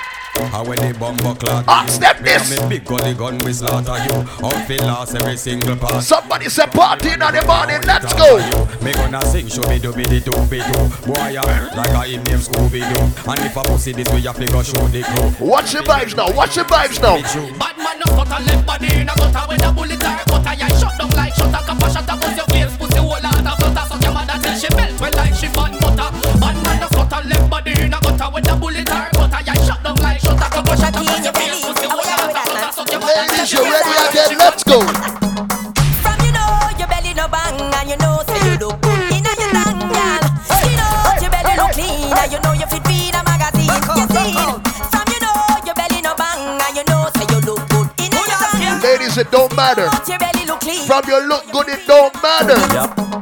[0.52, 1.90] How when the bumbo clad do Ah, you?
[1.90, 2.62] step Me and this.
[2.62, 4.16] me big gully gun we slaughter you.
[4.44, 6.02] Outfit last every single part.
[6.02, 8.38] Somebody say party in the morning, let's go.
[8.84, 10.78] Me gonna sing show me do be the two be do.
[11.06, 11.42] Boy ya
[11.74, 13.02] like a him name Scooby Doo.
[13.30, 15.46] And if I pussy this way, you figure show the crew.
[15.46, 17.16] Watch the vibes now, watch the vibes now.
[17.58, 20.54] Bad man no cut a left body in a gutter with a bullet or cutter.
[20.56, 22.76] Yeah, shut down like shut a cap a shot a bust your face.
[22.76, 23.84] Pussy whole lot of flutter.
[23.88, 26.08] Suck your mother till she melt well like she fan butter.
[26.40, 29.42] Bad man no cut a left body in a gutter with a bullet or cutter.
[29.46, 30.05] Yeah, shut down like
[33.06, 34.38] Ladies, you ready again?
[34.38, 34.80] Let's go.
[36.02, 39.32] From you know your belly no bang and you know say you look good inna
[39.40, 40.20] your tongue, girl.
[40.68, 43.72] You know your belly look clean and you know you fit read a magazine.
[43.72, 43.80] You
[44.92, 48.20] from you know your belly no bang and you know say you look good inna
[48.20, 48.80] your tongue.
[48.82, 49.88] Ladies, it don't matter.
[50.06, 50.84] Your belly look clean.
[50.86, 52.58] From your look good, it don't matter.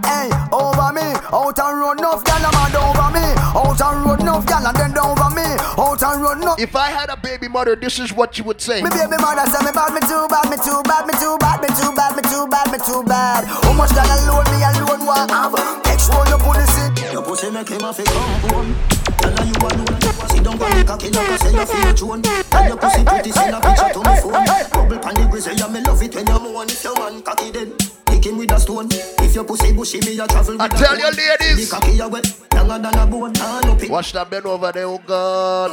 [0.05, 3.27] Hey, over me, out and run enough gal, I'm mad over me.
[3.55, 5.47] Out and run enough gal, and then down over me.
[5.79, 6.59] Out and enough.
[6.59, 8.83] If I had a baby mother, this is what you would say.
[8.83, 11.63] Me baby mother say me bad, me too bad, me too bad, me too bad,
[11.63, 13.47] me too bad, me too bad, me too bad.
[13.47, 15.55] How much gal alone me alone want have?
[15.87, 17.15] Make sure you put this in.
[17.15, 18.75] Your pussy make him a fake compound.
[19.23, 19.95] Tell her you alone.
[20.35, 22.23] Sit down on the cocky like I say you feel drone.
[22.27, 24.47] Tell your pussy pretty, send a picture to me phone.
[24.75, 26.67] Bubble pan the grizzly, yeah me love it when you moan.
[26.67, 27.71] If your man cocky then,
[28.11, 28.91] kick him with a stone.
[29.23, 31.71] If your pussy bushy, me a travel with I a tell you, ladies.
[31.71, 33.31] The cocky a wet, younger than a bone.
[33.33, 33.64] Turn up it.
[33.95, 35.71] Watch that bend over there, oh God.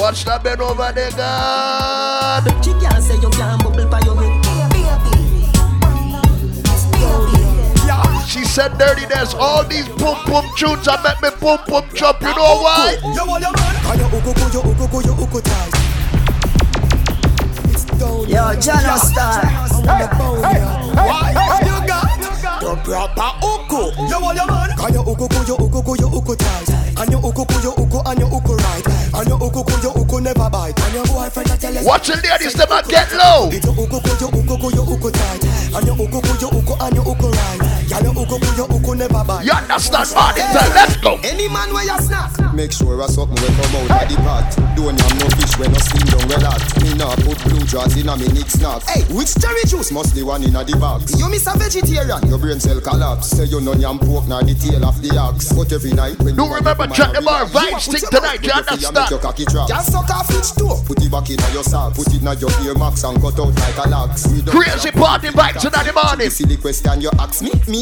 [0.00, 2.64] Watch that bend over there, God.
[2.64, 4.32] She can't say you can't bubble by your head.
[8.26, 12.22] She said dirty there's all these boom boom tunes that make me boom boom jump.
[12.22, 12.96] You know why?
[13.14, 13.76] Yo, what you man?
[13.84, 14.52] Can you uku ku,
[22.62, 24.70] your proper Uko, You want your man?
[24.78, 26.70] Cause your uku, Uko, go your Uko tight.
[26.94, 28.86] An you Uko, go your Uko, and your Uko right.
[29.18, 29.50] And your go
[29.82, 30.78] your Uko, never bite.
[30.78, 31.84] And your boyfriend that tell us.
[31.84, 33.50] Watch it, ladies, them get low.
[33.50, 35.42] It's your uku, your go your Uko tight.
[35.74, 36.06] And your go
[36.38, 37.61] your Uko, and your Uko right.
[37.92, 39.44] Yeah, you uku ku, you uku never bite.
[39.44, 40.32] You understand, man?
[40.72, 41.20] Let's go.
[41.22, 42.32] Any man where you snack.
[42.54, 44.48] Make sure a something will come out of the pot.
[44.76, 46.64] Don't have no fish when no slim down well hot.
[46.80, 48.80] Me nah put blue jaws in a me nick snack.
[48.88, 49.92] Hey, which cherry juice?
[49.92, 51.12] Must the one in a the box.
[51.20, 52.20] You miss a vegetarian.
[52.28, 53.28] Your brain cell collapse.
[53.36, 55.52] Say you no yam pork nor the tail of the ox.
[55.52, 58.08] But every night when Do you remember want Jack to the Bar relax, vibe stick
[58.08, 59.10] tonight, you Put it make understand?
[59.10, 59.68] your cocky drop.
[59.68, 60.80] Just suck off each toe.
[60.88, 61.92] Put it back in your sock.
[61.92, 64.28] Put it in your ear max and cut out like a lax.
[64.32, 66.30] We don't Crazy party vibes in the morning.
[66.32, 67.52] Silly question you ask me.
[67.68, 67.81] Me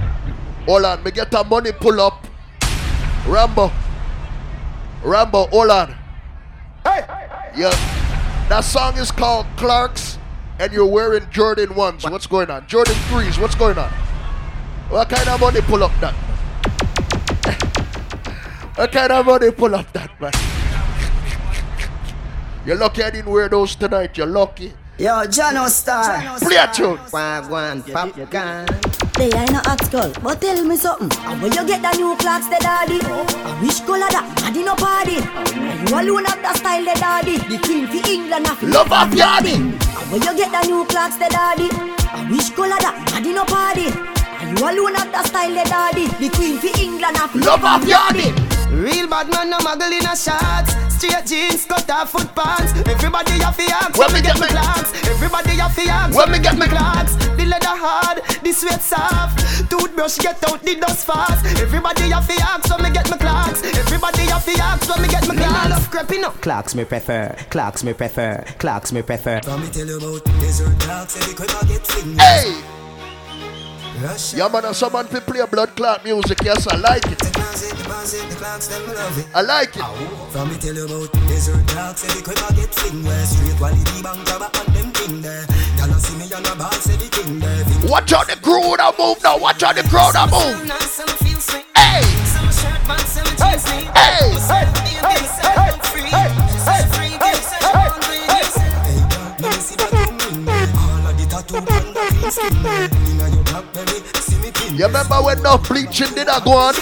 [0.65, 1.03] Hold on.
[1.03, 2.27] Me get a money pull up.
[3.27, 3.71] Rambo.
[5.03, 5.95] Rambo, hold on.
[6.83, 7.05] Hey!
[7.55, 7.71] Yeah.
[8.49, 10.17] That song is called Clarks,
[10.59, 12.11] and you're wearing Jordan 1s.
[12.11, 12.67] What's going on?
[12.67, 13.41] Jordan 3s.
[13.41, 13.89] What's going on?
[14.89, 16.13] What kind of money pull up that?
[18.75, 20.33] what kind of money pull up that, man?
[22.65, 24.17] You're lucky I didn't wear those tonight.
[24.17, 24.73] You're lucky.
[24.99, 26.37] Yo, Jono Star.
[26.39, 26.97] Play a tune.
[27.09, 28.67] Wagwan, popcorn.
[29.21, 31.11] They ain't no hot girl, but tell me something.
[31.29, 32.97] And where you get the new Clarks, the daddy?
[33.05, 35.21] I wish color that, daddy no party.
[35.21, 37.37] And you alone have the style, the daddy.
[37.37, 39.61] The queen for England, have love of yardy.
[39.61, 41.69] And where you get the new Clarks, the daddy?
[41.69, 43.93] I wish color that, daddy no party.
[44.41, 46.09] And you alone have the style, the daddy.
[46.17, 48.33] The queen for England, have love of yardy.
[48.73, 50.90] Real bad man, no muggle in a shorts.
[51.01, 52.73] Straight jeans, cut off foot pants.
[52.87, 54.93] Everybody have to ask when me get my Clarks.
[55.09, 57.15] Everybody have to ask when me get my Clarks.
[57.15, 59.67] The leather hard, the sweat soft.
[59.67, 61.43] Toothbrush get out the dust fast.
[61.59, 63.63] Everybody have to ask when me get my Clarks.
[63.63, 65.63] Everybody have to ask when me get my Clarks.
[65.63, 66.39] Me love creeping up.
[66.39, 69.41] Clarks me prefer, Clarks me prefer, Clarks me prefer.
[69.47, 71.17] Let me tell you about desert Clarks.
[71.17, 72.21] Every quick I get fingers.
[72.21, 72.80] Hey!
[73.99, 76.39] Yeah, man, someone to play blood clot music.
[76.43, 77.21] Yes, I like it.
[79.35, 79.83] I like it.
[80.31, 83.29] From me tell you about desert every quick I get fingers.
[83.29, 85.45] Straight quality bank grabber and them thing there.
[85.77, 87.65] Y'all see me on the ball, say the king there.
[87.91, 89.37] Watch out the crowd that move now.
[89.37, 90.55] Watch out the crowd that move.
[91.75, 92.01] Hey!
[93.93, 94.31] Hey!
[94.47, 94.71] Hey!
[103.01, 103.10] Hey!
[104.71, 106.73] You remember when no preaching did I go on?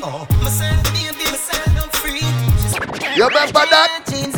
[0.00, 0.26] Oh.
[3.16, 4.04] You remember that?
[4.08, 4.37] Jeans and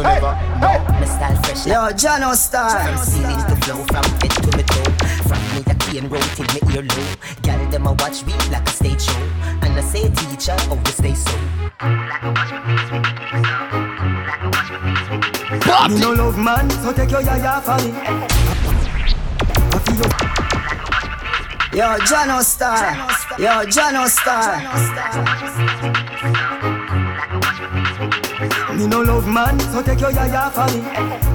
[0.00, 0.78] In case you never know.
[0.88, 1.66] My style fresh.
[1.66, 2.70] Yo, Jono Star.
[2.70, 4.92] From ceiling to flow, from head to my toe.
[5.28, 7.14] From me the key and roll till me ear low.
[7.42, 9.22] Girl them a watch me like a stage show.
[9.62, 11.36] And I say teacher, we stay so.
[15.88, 17.92] Me no love man, so take your yaya for me.
[19.72, 20.04] I feel you.
[21.78, 22.94] Yo, Jono Star.
[23.38, 24.62] Yo, Jono Star.
[28.80, 30.80] Me no love man, so take your yaya for me.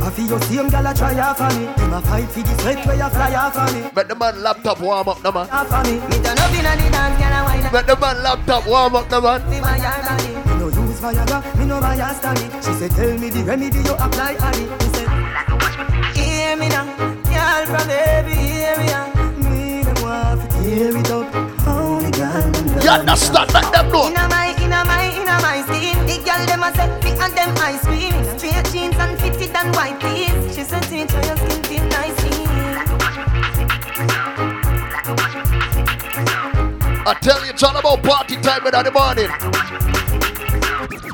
[0.02, 1.68] I feel your same gal a try ya for me.
[1.78, 3.82] Him a fight for the sweat where you fly ya for me.
[3.96, 5.46] Make the man laptop warm up, no man.
[5.46, 6.02] For me.
[6.10, 7.72] Me turn up inna the dance, gal a wine.
[7.72, 9.42] Make the man laptop warm up, no man.
[9.46, 10.34] See my yard body.
[10.34, 12.50] Me no use Viagra, me no buy a study.
[12.66, 14.66] She said, tell me the remedy you apply, honey.
[14.66, 16.86] Me said, hear me now,
[17.30, 18.42] girl from every
[18.74, 19.06] area.
[19.46, 21.30] Me no want to tear it up.
[21.68, 22.82] Only girl.
[22.82, 23.54] You understand?
[23.54, 24.10] Make them know.
[24.10, 25.95] Inna my, inna my, inna my skin.
[26.36, 28.38] The girl them a say, big and them ice cream.
[28.38, 30.56] Straight jeans and fitted and white tees.
[30.56, 32.46] She said, teach how your skin feel nicely.
[37.08, 39.30] I tell you, it's all about party time in the morning.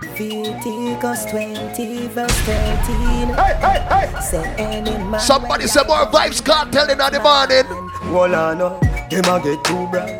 [0.01, 3.27] Leviticus 20 verse 13.
[3.29, 4.21] Hey, hey, hey.
[4.21, 8.11] Say any man Somebody say more Vybz Kartel in the morning.
[8.11, 8.79] Well, I know,
[9.09, 10.17] them a get too bright.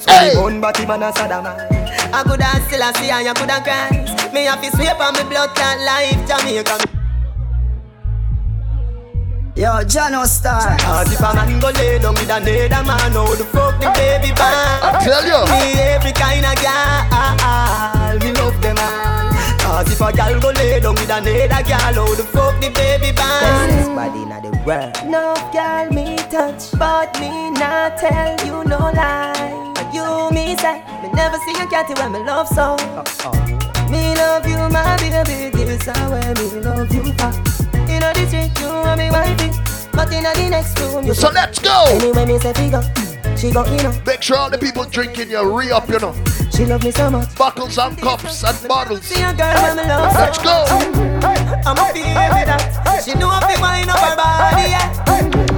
[0.00, 0.28] So Hey.
[0.28, 0.34] hey.
[0.34, 1.46] gun batty man a Saddam.
[2.14, 4.01] I could have still a see and you could have cried.
[4.32, 6.78] Me have to sweep on me blood clot life, Jamaica.
[9.54, 10.78] Yo, Jono Star.
[10.78, 14.32] Cause if a man go lay down with another man, how the fuck the baby
[14.32, 14.56] born?
[14.80, 15.44] I tell you.
[15.52, 19.28] Me every kind of girl, me love them all.
[19.60, 23.12] Cause if a girl go lay down with another girl, how the fuck the baby
[23.12, 23.96] Bestest born?
[23.96, 24.96] body in the world.
[25.04, 29.74] No girl me touch, but me not tell you no lie.
[29.76, 32.76] And you me say, me never see a cat when me love so.
[33.92, 37.28] Me love you, my baby, this is where me love you for.
[37.92, 39.50] You know the street, you are me wifey,
[39.92, 41.84] but in the next room, you So let's go.
[41.88, 42.82] Anyway, me say figure,
[43.36, 43.92] she go, you know.
[44.06, 46.14] Make sure all the people drinking you re up, you know.
[46.56, 47.34] She love me so much.
[47.36, 49.02] Buckles and cups and bottles.
[49.02, 50.64] See a girl me love Let's go.
[51.66, 53.02] I'm a feel that.
[53.04, 55.51] She know if they wind up her body, yeah.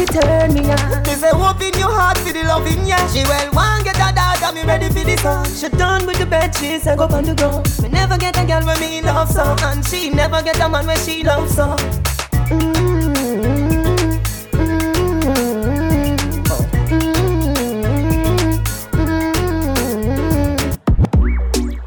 [0.00, 1.02] She turn me on.
[1.02, 3.06] Me say open your heart for the loving, yeah.
[3.08, 5.44] She well want get a daughter, me ready for this song.
[5.44, 7.68] She done with the bed sheets and go on the ground.
[7.82, 10.86] Me never get a girl when me love so, and she never get a man
[10.86, 11.76] when she love so.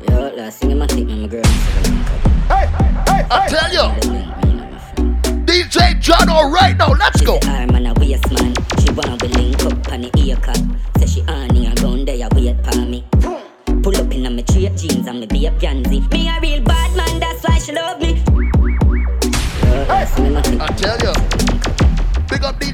[0.07, 1.05] Yo, last thing I tell you.
[1.05, 1.43] DJ my girl.
[2.47, 2.67] Hey,
[3.07, 3.23] hey,
[6.03, 6.91] Jono right now.
[6.93, 7.39] Let's go.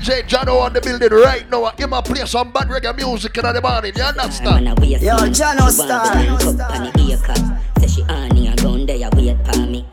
[0.10, 1.70] DJ Jono on the building right now.
[1.78, 3.94] Give my play some bad reggae music in the morning.
[3.96, 4.66] You understand?
[4.66, 6.18] Yo, Jono star.
[6.18, 7.38] On the ear cut.
[7.80, 9.86] Say she honey around there wait for me.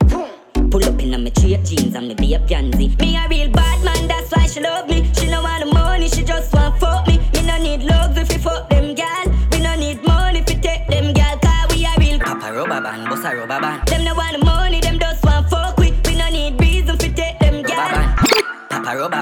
[0.70, 2.96] Pull up in a me straight jeans and me be a pansy.
[2.98, 5.06] Me a real bad man, that's why she love me.
[5.12, 7.18] She no want the money, she just want fuck me.
[7.34, 9.26] Me no need love if you fuck them gal.
[9.52, 11.38] We no need money if you take them gal.
[11.40, 13.75] Cause we a real Papa rubber band, boss a rubber band.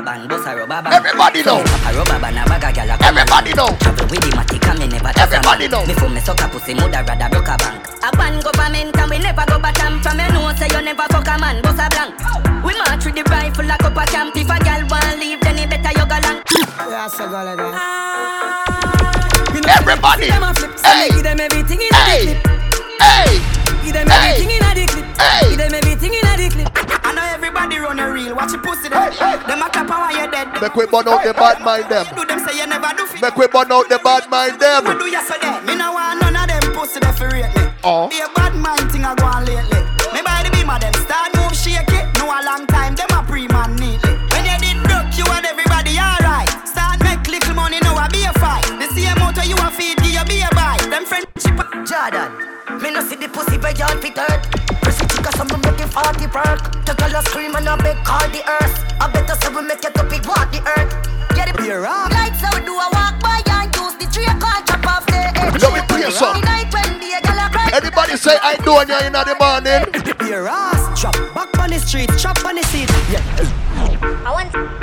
[0.05, 0.95] Band, boss a rubber band.
[0.95, 1.63] Everybody know.
[1.65, 3.69] Papa rubber band, a bag of gal a come Everybody know.
[3.81, 5.71] Travel with the matic and me never touch a Everybody man.
[5.73, 5.87] know.
[5.87, 7.81] Before me suck a pussy, mother rather broke a bank.
[8.05, 10.01] A ban government and we never go bottom.
[10.03, 12.13] From you know say you never fuck a man, boss a blank.
[12.65, 14.37] We march with the rifle like up a camp.
[14.37, 16.41] If a gal want leave, then it better you go long.
[19.65, 20.29] Everybody.
[20.85, 21.09] Hey.
[21.11, 22.27] Give them everything in Hey.
[22.27, 23.01] the clip.
[23.01, 23.41] Hey.
[23.85, 24.33] Give them Hey.
[24.33, 25.07] everything in the clip.
[25.21, 25.49] Hey.
[25.49, 26.24] Give them everything in
[27.95, 28.35] run a reel.
[28.35, 29.11] Watch your pussy them.
[29.47, 30.49] Them a clap while you're dead.
[30.61, 32.07] Make we burn out the bad mind them.
[32.15, 33.23] Do them say you never do fit.
[33.23, 34.85] Make we burn out the bad mind them.
[34.85, 35.63] What do you say there?
[35.63, 37.43] Me no want none of them pussy there for me.
[37.85, 38.09] Oh.
[38.09, 39.81] Be a bad mind thing I go on lately.
[40.13, 42.07] Me buy the beam of them start move shake it.
[42.19, 44.15] No a long time them a pre man neatly.
[44.35, 46.51] When you did broke you and everybody alright.
[46.67, 48.67] Start make little money now a be a fight.
[48.83, 50.79] The same motor you a feed give you be a buy.
[50.91, 51.59] Them friendship.
[51.85, 52.33] Jordan,
[52.81, 54.54] me no see the pussy by yard fit hurt.
[55.25, 56.85] Prissy chica some me making 40 perk.
[56.85, 58.85] The girl a scream and a beg call the earth.
[59.01, 60.93] I better say we make it up big walk the earth.
[61.35, 62.11] Get it Be rock.
[62.13, 65.63] Lights out do a walk by and use the tree call chop off the edge.
[65.63, 66.41] Let me play a song.
[66.41, 67.71] The night when the girl a cry.
[67.73, 69.83] Anybody say I doing you in the morning?
[70.19, 72.91] Be your ass, drop back on the street, chop on the seat.
[73.11, 73.23] Yeah.
[74.27, 74.74] I want.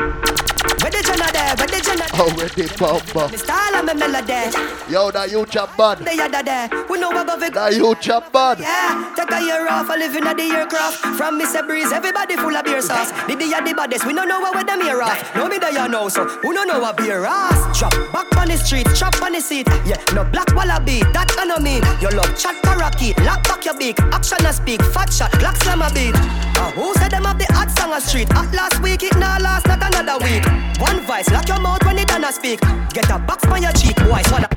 [1.02, 1.56] Where the Jenna there?
[1.56, 1.82] Where the?
[2.22, 3.28] Already bumper.
[3.32, 4.54] The style of me melody.
[4.92, 6.00] Yo, that you chop bad.
[6.00, 6.70] The yada there.
[6.90, 7.54] We know we go big.
[7.54, 8.60] That you chop bad.
[8.60, 10.98] Yeah, take a year off, I live in the aircraft.
[11.18, 11.66] From Mr.
[11.66, 13.12] Breeze, everybody full of beer sauce.
[13.26, 15.18] Did The day the baddest, we don't know where them here off.
[15.36, 17.80] No me there you know, so who don't know a beer ass?
[17.80, 19.68] Drop back on the street, chop on the seat.
[19.86, 21.82] Yeah, no black wallaby, that I know mean.
[22.02, 24.00] You love chat karaoke, lock back your beak.
[24.14, 26.14] Action a speak, fat shot, black slam a beat.
[26.62, 28.30] Uh, who said them have the hot song a street?
[28.32, 30.44] At last week, it now last, not another week.
[30.92, 32.60] One voice, lock your mouth when it done a speak.
[32.92, 34.52] Get a box on your cheek, boy, swallow.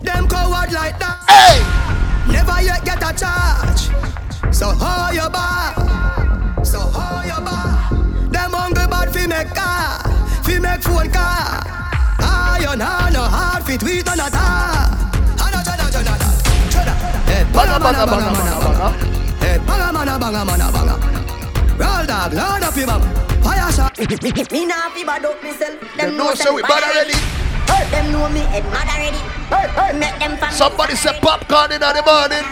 [0.00, 1.20] Them coward like that.
[1.28, 1.60] Hey!
[2.32, 3.92] Never yet get a charge.
[4.56, 6.64] So how you bar?
[6.64, 7.92] So how you bar?
[8.32, 10.00] Them hungry bad fi make car,
[10.44, 11.60] fi make phone car.
[12.24, 14.96] Iron hand no hard fit we on a tar.
[17.28, 18.88] Hey, banga banga banga banga banga.
[19.44, 20.96] Hey, banga mana banga mana banga.
[21.76, 23.23] Roll dog, load up your banga.
[23.44, 23.92] Fire shot.
[24.50, 25.76] Me nah fi bad up myself.
[25.96, 27.14] Them know say we bad already.
[27.90, 29.20] Them know me head mad already.
[29.98, 30.52] Make them fan.
[30.52, 32.46] Somebody say popcorn in the morning.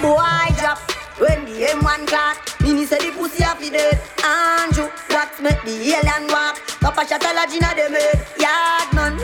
[0.00, 0.78] Boy drop
[1.18, 2.38] when the M1 clock.
[2.62, 4.00] Mini say the pussy off the dead.
[4.24, 6.56] Andrew, that's make the alien walk.
[6.80, 8.26] Papa shot a lodge inna them head.
[8.40, 9.18] Yard man.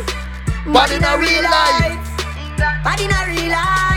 [0.72, 1.98] Bad in a real life.
[2.84, 3.93] Bad in a real life.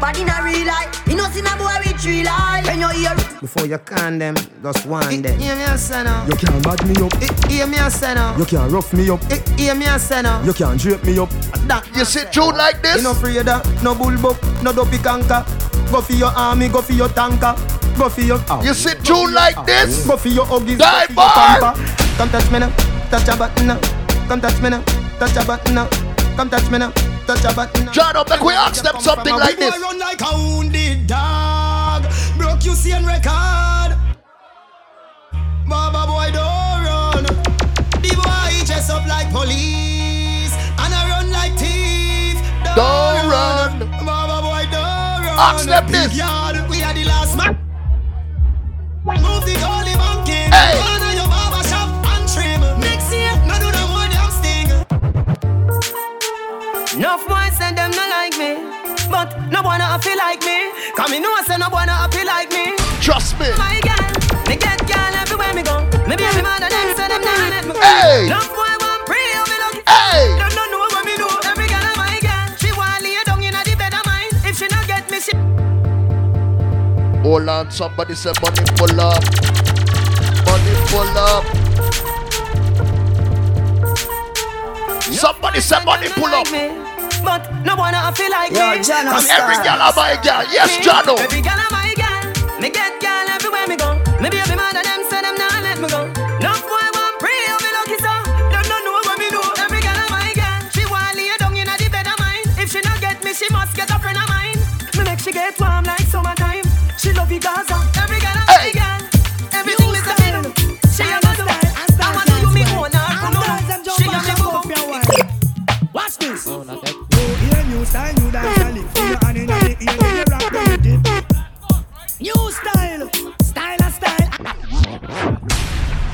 [0.00, 1.06] Bad in a real life.
[1.06, 2.64] You know see my boy with three life.
[2.66, 5.38] When you hear Before you can them, just one them.
[5.38, 6.26] Hear me a say now.
[6.26, 7.12] You can't bad me up.
[7.50, 8.36] Hear me a say now.
[8.36, 9.22] You can't rough me up.
[9.58, 10.42] Hear me a say now.
[10.42, 11.28] You can't drape me up.
[11.68, 12.96] That You see June like this?
[12.96, 15.44] You no afraid of no bullbuck, no dopey canker.
[15.92, 17.54] Go for your army, go for your tanker.
[17.98, 18.62] Go for your oh.
[18.64, 20.06] You see June like this?
[20.06, 21.74] Go for your huggies, Die go for your bar.
[22.16, 22.70] Come touch me now,
[23.10, 23.80] touch a button now.
[24.28, 24.82] Come touch me now,
[25.18, 25.88] touch a button now.
[26.36, 26.90] Come touch me now,
[27.26, 27.92] touch a button.
[27.92, 29.76] John, up, make we ask them something like this.
[29.80, 32.04] run like a wounded dog.
[32.36, 33.96] Broke you see record.
[35.68, 37.24] Baba boy don't run.
[38.02, 40.52] The boy dress up like police
[40.82, 42.36] and I run like thief.
[42.74, 43.78] Don't run.
[44.04, 45.38] Baba boy don't run.
[45.38, 46.16] Ask them this.
[46.16, 47.56] yard, we are the last man.
[49.04, 50.50] Move the goalie banking.
[50.52, 50.78] Hey.
[50.78, 52.60] Corner your barber shop and trim.
[52.80, 54.70] Next year, no do no more damn sting.
[56.94, 58.58] Enough boys say them no like me,
[59.08, 60.74] but no wanna happy like me.
[60.96, 62.74] Come me know say no wanna happy like me.
[63.00, 63.46] Trust me.
[63.54, 64.10] My girl,
[64.50, 65.78] me get girl everywhere me go.
[66.10, 67.80] Me baby mother them say them nah let me go.
[67.80, 68.26] Hey.
[68.26, 69.74] Enough boy want pray how me look.
[69.86, 70.34] Hey.
[70.34, 71.30] Them no know what me do.
[71.46, 72.46] Every girl a my girl.
[72.58, 74.34] She want lay down inna the bed of mine.
[74.42, 75.30] If she not get me, she
[77.22, 79.22] Hold on, somebody say money pull up.
[80.42, 81.69] Money pull up.
[85.14, 86.46] Somebody say money pull up.
[86.50, 86.70] me.
[87.24, 88.78] But no wanna happy like Yo, me.
[88.80, 90.44] Jono Come Every girl a my girl.
[90.50, 91.14] Yes, Jono.
[91.18, 91.22] Oh.
[91.22, 92.60] Every girl a my girl.
[92.60, 93.94] Me get girl everywhere me go.
[94.22, 96.19] Me baby mother them say them nah let me go.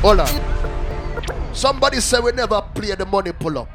[0.07, 1.53] Hold on.
[1.53, 3.69] Somebody say we never play the money pull up.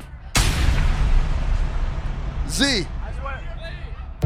[2.48, 2.88] Z.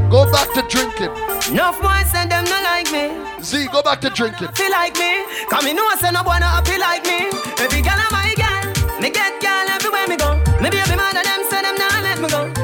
[0.08, 1.10] Go back to drinking.
[1.50, 3.10] Enough boys say them not like me.
[3.42, 4.46] Z, go back to drinking.
[4.54, 5.26] Feel like me.
[5.50, 7.26] Come me know say no boy not happy like me.
[7.58, 9.00] Every girl am my girl.
[9.00, 10.36] Me get girl everywhere me go.
[10.62, 12.55] Me baby mother them say them not let me go.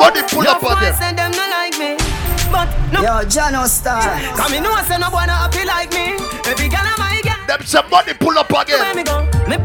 [0.00, 0.94] Money pull up Enough boys again.
[0.94, 1.96] say them not like me.
[2.50, 3.00] But no.
[3.02, 4.02] Yo, Jono Star.
[4.36, 6.16] Come me know say no boy not happy like me.
[6.50, 7.36] Every girl am my girl.
[7.46, 8.96] Them say money pull up Where again.
[8.96, 9.22] me go?
[9.48, 9.56] Me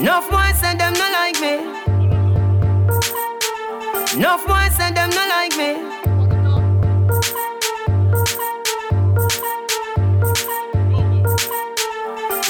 [0.00, 1.54] Enough boys say them not like me.
[4.16, 6.82] Enough boys say them not like me.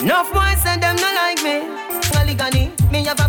[0.02, 1.71] Enough boys say them not like me.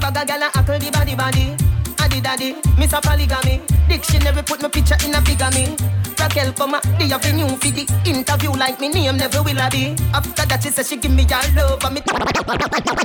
[0.04, 1.56] A bag of gyal and ackle the body body.
[2.00, 3.62] Addy daddy, miss a polygamy.
[3.88, 6.03] Dictionary put my picture in a bigamy.
[6.24, 9.70] Raquel come they have a new for the interview like me name never will I
[9.70, 9.92] be.
[10.16, 12.02] After that she say she give me her love and me.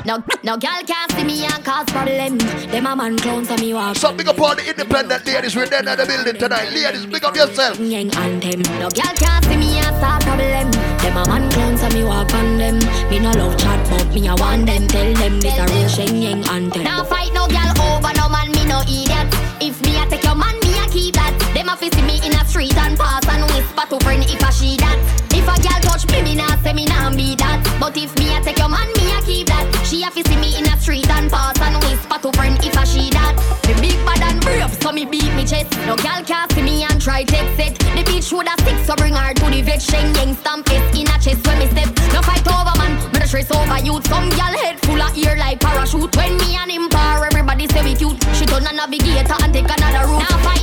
[0.07, 2.39] No, no girl can't see me and cause problem.
[2.71, 3.97] Them a man clowns and me walk.
[3.97, 6.71] So big up all the independent ladies we're there in the building tonight.
[6.71, 7.81] Ladies, big up yourself.
[7.81, 8.63] Yang anthem.
[8.79, 10.71] No girl can't see me and start problem.
[11.03, 12.79] Them a man clowns and me walk on them.
[13.11, 14.87] Me no love chat but me a want them.
[14.87, 16.85] Tell them this a real Sheng Yang anthem.
[16.85, 19.27] Now fight no girl over no man me no idiot.
[19.59, 21.48] If me a take your man me a keep that.
[21.69, 24.41] Them a fi see me in a street and pass and whisper to friend if
[24.41, 24.97] a she that.
[25.29, 27.61] If a girl touch me me nah say me nah be that.
[27.79, 29.69] But if me a take your man me a keep that.
[29.85, 32.73] She a fi see me in a street and pass and whisper to friend if
[32.73, 33.37] a she that.
[33.69, 35.77] Me big bad and brave so me beat me chest.
[35.85, 37.77] No girl can't see me and try text it.
[37.93, 39.85] The bitch woulda stick so bring her to the vet.
[39.85, 41.93] Sheng Yang stamp it in a chest when me step.
[42.17, 44.09] No fight over man, me no stress over youth.
[44.09, 46.17] Some girl head full of ear like parachute.
[46.17, 48.17] When me and him par, everybody say we cute.
[48.33, 50.25] She turn a navigator and take another route.
[50.25, 50.58] Now fight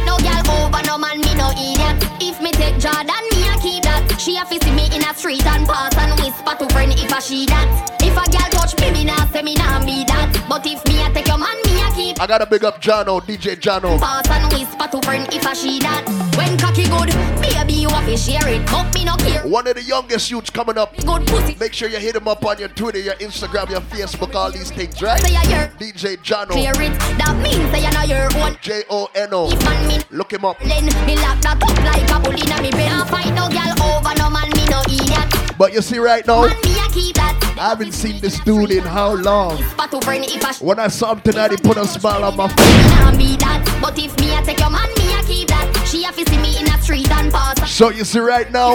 [0.66, 1.98] over no man, me no idiot.
[2.20, 4.18] If me take Jordan, me a keep that.
[4.18, 7.12] She a fi see me in a street and pass and whisper to friend if
[7.12, 7.70] a she that.
[8.02, 10.46] If a girl touch me, me nah say me nah be that.
[10.50, 11.65] But if me a take your man.
[12.18, 14.00] I gotta big up Jono, DJ Jono.
[14.00, 16.08] Pass and whisper to friend if she that.
[16.38, 17.12] When cocky good,
[17.42, 18.66] baby you have to share it.
[18.68, 19.44] But me no care.
[19.46, 20.96] One of the youngest youths coming up.
[20.96, 21.58] Good pussy.
[21.60, 24.72] Make sure you hit him up on your Twitter, your Instagram, your Facebook, all these
[24.72, 25.20] things, right?
[25.20, 25.70] Say I.
[25.78, 26.52] DJ Jono.
[26.52, 26.98] Clear it.
[27.20, 28.58] That means say you know your own.
[28.62, 29.52] J O N O.
[29.52, 30.58] If man me Look him up.
[30.60, 32.88] Then me lock that up like a bull inna me brain.
[32.88, 34.25] Nah fight no girl over no man, me no idiot.
[35.58, 37.56] But you see right now, Man, me a keep that.
[37.58, 39.64] I haven't seen this dude in how long.
[39.78, 42.26] But to friend if a sh- When I saw him tonight, he put a smile
[42.26, 42.58] on my face.
[42.58, 43.80] me nah be that.
[43.82, 45.88] But if me take your man, me keep that.
[45.88, 47.72] She a fi see me in a street and pass.
[47.72, 48.74] So you see right now,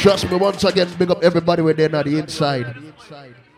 [0.00, 2.74] trust me once again, big up everybody with there on the inside.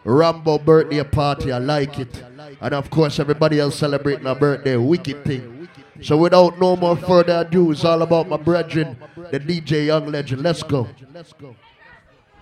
[0.04, 2.24] Rambo birthday party, I like it.
[2.60, 5.68] And of course, everybody else celebrating a birthday, wicked thing.
[6.02, 8.96] So without no more further ado, it's all about my brethren,
[9.30, 10.42] the DJ Young Legend.
[10.42, 10.88] Let's go.